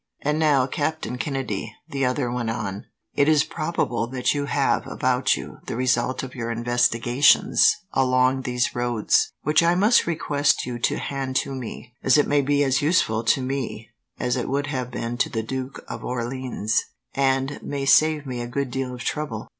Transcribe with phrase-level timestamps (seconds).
[0.23, 5.37] "And now, Captain Kennedy," the other went on, "it is probable that you have, about
[5.37, 10.97] you, the result of your investigations along these roads, which I must request you to
[10.97, 14.89] hand to me; as it may be as useful, to me, as it would have
[14.89, 16.81] been to the Duke of Orleans,
[17.13, 19.49] and may save me a good deal of trouble."